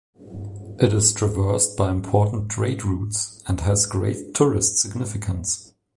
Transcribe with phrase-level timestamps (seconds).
[0.79, 5.75] It is traversed by important trade routes and has a great tourist significance.